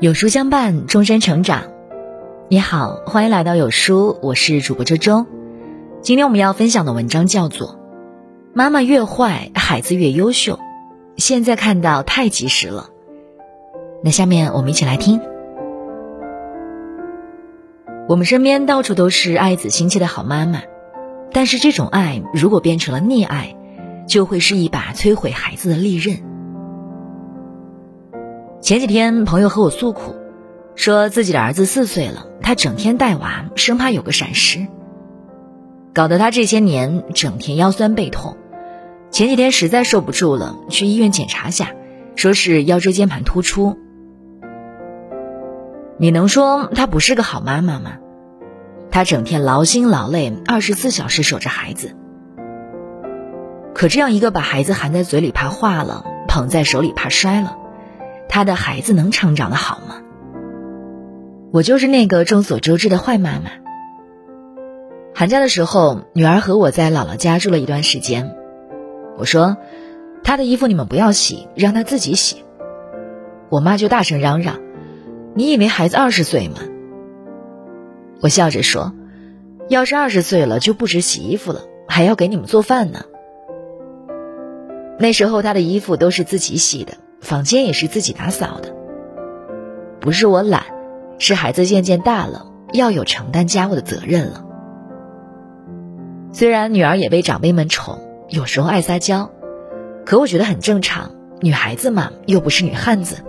[0.00, 1.72] 有书相伴，终身成长。
[2.48, 5.26] 你好，欢迎来到有书，我是主播周周。
[6.02, 7.70] 今天我们要分享的文章叫做
[8.54, 10.54] 《妈妈越坏，孩子越优秀》，
[11.16, 12.90] 现在看到太及时了。
[14.04, 15.20] 那下面我们一起来听。
[18.08, 20.62] 我们身边到处都是爱子心切的好妈妈，
[21.32, 23.56] 但是这种爱如果变成了溺爱，
[24.06, 26.27] 就会是一把摧毁孩子的利刃。
[28.68, 30.14] 前几天，朋友和我诉苦，
[30.74, 34.66] 说自己的儿子四岁了，他整天带娃，生怕有个闪失，
[35.94, 38.36] 搞得他这些年整天腰酸背痛。
[39.10, 41.70] 前几天实在受不住了，去医院检查下，
[42.14, 43.78] 说是腰椎间盘突出。
[45.96, 47.92] 你能说他不是个好妈妈吗？
[48.90, 51.96] 他整天劳心劳累，二十四小时守着孩子。
[53.72, 57.56] 可这样一个把孩子含在嘴里怕化了，捧在手里怕摔了。
[58.28, 60.02] 他的孩子能成长的好吗？
[61.50, 63.50] 我就是那个众所周知的坏妈妈。
[65.14, 68.36] 寒假的时候，女儿和我在姥姥家住了一段时间。
[69.16, 69.56] 我说
[70.22, 72.44] ：“她的衣服你们不要洗，让她自己洗。”
[73.50, 74.60] 我妈就大声嚷嚷
[75.34, 76.56] ：“你以为孩子二十岁吗？”
[78.20, 78.92] 我笑着说
[79.68, 83.06] ：“要是二十岁了，就不止洗衣服了，还要给你们做饭呢。”
[85.00, 86.92] 那时候她的衣服都是自己洗的。
[87.20, 88.74] 房间也是自己打扫的，
[90.00, 90.64] 不是我懒，
[91.18, 94.44] 是孩子渐渐大了，要有承担家务的责任了。
[96.32, 99.30] 虽然女儿也被长辈们宠，有时候爱撒娇，
[100.04, 103.24] 可我觉得很正常，女孩子嘛，又不是女汉子。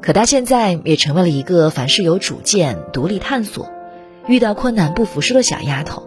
[0.00, 3.68] 可她现在也成为了一个凡事有主见、独立探索、
[4.26, 6.04] 遇到困难不服输的小丫头。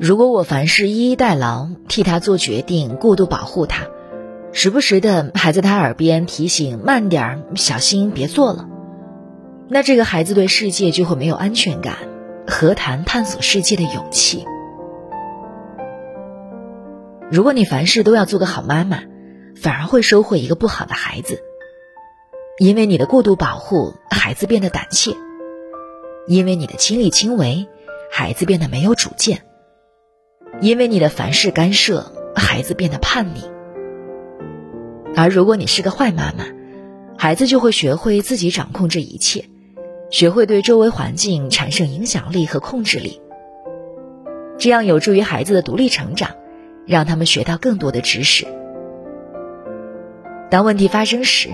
[0.00, 3.86] 如果我凡事一一代劳，替她做决定，过度保护她。
[4.54, 8.68] 时不时的还在他耳边提醒慢点儿，小心别做了。
[9.68, 11.96] 那这个孩子对世界就会没有安全感，
[12.46, 14.44] 何谈探索世界的勇气？
[17.30, 19.04] 如果你凡事都要做个好妈妈，
[19.56, 21.42] 反而会收获一个不好的孩子。
[22.58, 25.14] 因为你的过度保护，孩子变得胆怯；
[26.26, 27.66] 因为你的亲力亲为，
[28.10, 29.38] 孩子变得没有主见；
[30.60, 33.50] 因为你的凡事干涉，孩子变得叛逆。
[35.14, 36.46] 而如果你是个坏妈妈，
[37.18, 39.44] 孩子就会学会自己掌控这一切，
[40.10, 43.20] 学会对周围环境产生影响力和控制力。
[44.58, 46.30] 这样有助于孩子的独立成长，
[46.86, 48.46] 让他们学到更多的知识。
[50.50, 51.50] 当问题发生时，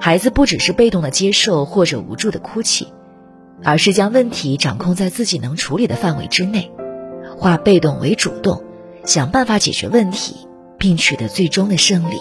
[0.00, 2.88] 孩子不只是被动的接受或者无助的哭泣，
[3.64, 6.70] 而是将问题掌控在自己能处理的范围之内，
[7.36, 8.62] 化被动为主动，
[9.04, 10.36] 想办法解决问题，
[10.78, 12.16] 并取得最终的胜利。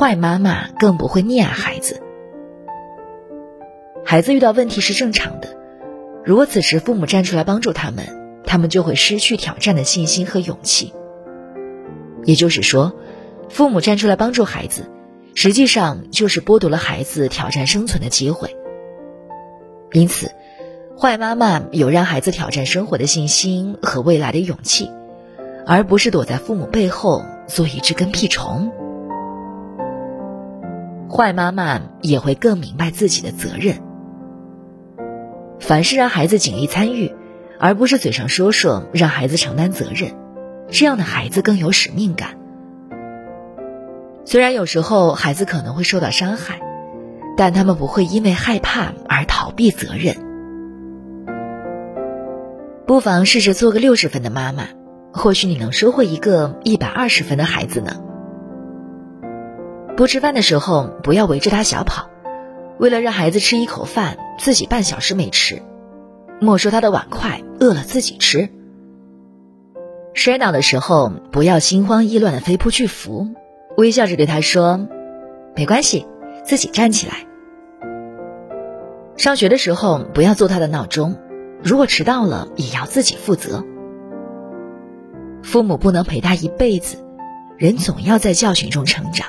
[0.00, 2.00] 坏妈妈更不会溺爱孩子。
[4.02, 5.58] 孩子遇到问题是正常的，
[6.24, 8.06] 如果此时父母站出来帮助他们，
[8.46, 10.94] 他们就会失去挑战的信心和勇气。
[12.24, 12.94] 也就是说，
[13.50, 14.90] 父母站出来帮助孩子，
[15.34, 18.56] 实际上就是剥夺了孩子挑战生存的机会。
[19.92, 20.30] 因此，
[20.98, 24.90] 坏妈妈有让孩子挑战生活的信心和未来的勇气，
[25.66, 28.72] 而不是躲在父母背后做一只跟屁虫。
[31.10, 33.82] 坏妈妈也会更明白自己的责任。
[35.58, 37.12] 凡事让孩子尽力参与，
[37.58, 40.12] 而不是嘴上说说让孩子承担责任，
[40.68, 42.38] 这样的孩子更有使命感。
[44.24, 46.60] 虽然有时候孩子可能会受到伤害，
[47.36, 50.16] 但他们不会因为害怕而逃避责任。
[52.86, 54.68] 不妨试着做个六十分的妈妈，
[55.12, 58.00] 或许你能收获一个一百二十分的孩子呢。
[60.00, 62.08] 不吃饭的时候，不要围着他小跑。
[62.78, 65.60] 为了让孩子吃一口饭，自己半小时没吃，
[66.40, 68.48] 没收他的碗筷，饿了自己吃。
[70.14, 73.28] 摔倒的时候，不要心慌意乱的飞扑去扶，
[73.76, 74.88] 微笑着对他说
[75.54, 76.06] ：“没关系，
[76.46, 77.26] 自己站起来。”
[79.18, 81.18] 上学的时候，不要做他的闹钟，
[81.62, 83.62] 如果迟到了，也要自己负责。
[85.42, 86.96] 父母不能陪他一辈子，
[87.58, 89.26] 人总要在教训中成长。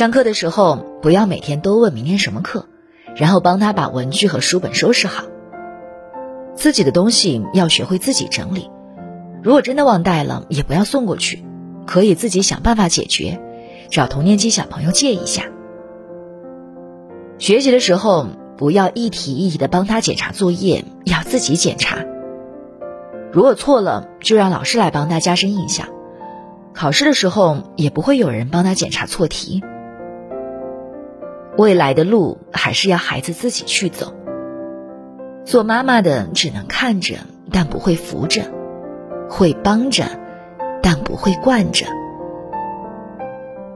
[0.00, 2.64] 上课的时候，不要每天都问明天什么课，
[3.16, 5.24] 然后帮他把文具和书本收拾好。
[6.54, 8.70] 自己的东西要学会自己整理，
[9.42, 11.44] 如果真的忘带了，也不要送过去，
[11.86, 13.42] 可以自己想办法解决，
[13.90, 15.42] 找同年级小朋友借一下。
[17.36, 18.26] 学习的时候，
[18.56, 21.98] 不要一题一题的帮他检查作业，要自己检查。
[23.32, 25.88] 如果错了，就让老师来帮他加深印象。
[26.72, 29.62] 考试的时候，也不会有人帮他检查错题。
[31.56, 34.14] 未来的路还是要孩子自己去走。
[35.44, 37.16] 做妈妈的只能看着，
[37.50, 38.42] 但不会扶着；
[39.28, 40.04] 会帮着，
[40.82, 41.86] 但不会惯着。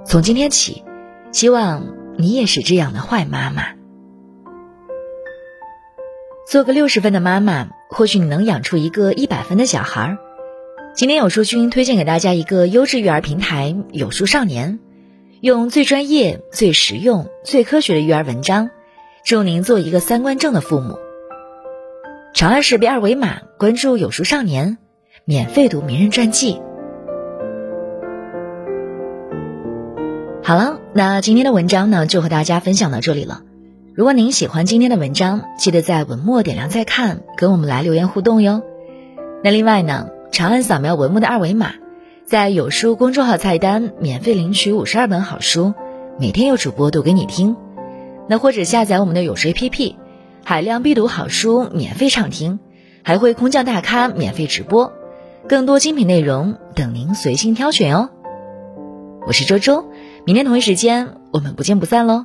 [0.05, 0.85] 从今天起，
[1.33, 1.87] 希望
[2.17, 3.65] 你也是这样的坏妈妈。
[6.47, 10.19] 做个六十分的妈妈，或许你能养出一个一百分的小孩儿。
[10.95, 14.79] 今天有书君推荐给大家一个优质育儿平台——有书少年，
[15.45, 18.71] 用最专业、最实用、最科学的育儿文章，
[19.27, 20.97] 助您做一个三观正的父母。
[22.33, 24.79] 长按识别二维码，关注有书少年，
[25.27, 26.59] 免费读名人传记。
[30.43, 33.43] 好了，那今天的文章呢，就和大家分享到这里了。
[33.95, 38.63] 如果您喜欢今天的文章，记得在文末点亮再看，跟我们来留言互动哟。
[39.43, 40.09] 那另外呢？
[40.33, 41.75] 长按扫描文末的二维码，
[42.27, 45.75] 在有书公众号菜单免费领取五十二本好书，
[46.19, 47.55] 每天有主播读给你听。
[48.29, 49.97] 那或者下载我们的有书 APP，
[50.43, 52.61] 海量必读好书免费畅听，
[53.03, 54.95] 还会空降大咖免费直播，
[55.47, 58.09] 更多精品内容等您随心挑选哦。
[59.27, 59.85] 我是周周，
[60.25, 62.25] 明天同一时间我们不见不散喽。